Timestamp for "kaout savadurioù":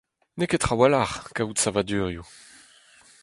1.35-2.27